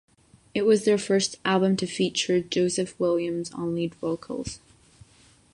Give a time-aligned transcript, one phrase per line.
[0.55, 4.59] It was their first album to feature Joseph Williams on lead vocals.